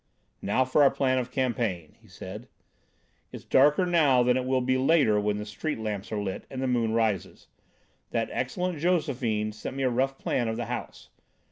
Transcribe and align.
"Now 0.41 0.65
for 0.65 0.81
our 0.81 0.89
plan 0.89 1.19
of 1.19 1.29
campaign," 1.29 1.95
he 2.01 2.07
said. 2.07 2.47
"It's 3.31 3.43
darker 3.43 3.85
now 3.85 4.23
than 4.23 4.35
it 4.35 4.45
will 4.45 4.59
be 4.59 4.75
later 4.75 5.19
when 5.19 5.37
the 5.37 5.45
street 5.45 5.77
lamps 5.77 6.11
are 6.11 6.17
lit 6.19 6.47
and 6.49 6.59
the 6.59 6.65
moon 6.65 6.93
rises. 6.93 7.49
That 8.09 8.29
excellent 8.31 8.79
Josephine 8.79 9.51
sent 9.51 9.75
me 9.77 9.83
a 9.83 9.91
rough 9.91 10.17
plan 10.17 10.47
of 10.47 10.57
the 10.57 10.65
house. 10.65 11.09